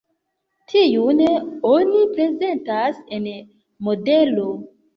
Tiun 0.71 1.21
oni 1.73 2.01
prezentas 2.17 3.05
en 3.21 3.31
modelo. 3.91 4.51